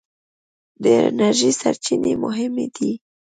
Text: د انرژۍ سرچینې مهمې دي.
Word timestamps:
د 0.83 0.85
انرژۍ 1.07 1.51
سرچینې 1.61 2.13
مهمې 2.23 2.67
دي. 2.75 2.91